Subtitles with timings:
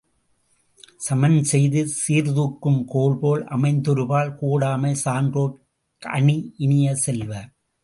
[0.99, 5.61] சமன்செய்து சீர்தூக்கும் கோல்போல் அமைந்தொருபால் கோடாமை சான்றோர்க்
[6.01, 7.31] கணி இனிய செல்வ!